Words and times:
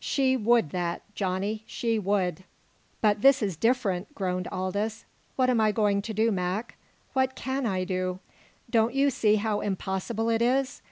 "She 0.00 0.36
would 0.36 0.70
that, 0.70 1.02
Johnny 1.14 1.62
she 1.68 2.00
would!" 2.00 2.42
"But 3.00 3.22
this 3.22 3.40
is 3.40 3.56
different!" 3.56 4.12
groaned 4.12 4.48
Aldous. 4.48 5.04
"What 5.36 5.48
am 5.48 5.60
I 5.60 5.70
going 5.70 6.02
to 6.02 6.12
do, 6.12 6.32
Mac? 6.32 6.74
What 7.12 7.36
can 7.36 7.64
I 7.64 7.84
do? 7.84 8.18
Don't 8.68 8.92
you 8.94 9.08
see 9.08 9.36
how 9.36 9.60
impossible 9.60 10.28
it 10.30 10.42
is! 10.42 10.82